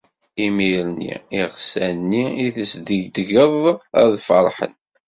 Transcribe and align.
Imir-nni 0.45 1.13
iɣsan 1.39 1.95
nni 1.99 2.25
i 2.45 2.47
tesdegdgeḍ, 2.55 3.63
ad 4.01 4.11
ferḥen. 4.27 4.73